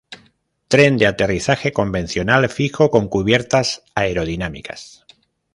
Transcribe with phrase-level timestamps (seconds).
[0.67, 5.05] Tren de aterrizaje convencional fijo con cubiertas aerodinámicas.